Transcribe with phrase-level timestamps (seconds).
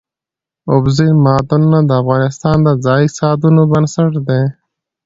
[0.73, 4.43] اوبزین معدنونه د افغانستان د ځایي اقتصادونو بنسټ دی.